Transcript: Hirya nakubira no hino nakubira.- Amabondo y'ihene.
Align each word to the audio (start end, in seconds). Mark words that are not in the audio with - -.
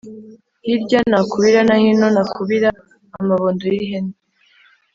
Hirya 0.65 0.99
nakubira 1.11 1.59
no 1.67 1.75
hino 1.83 2.07
nakubira.- 2.15 2.77
Amabondo 3.19 3.63
y'ihene. 3.73 4.13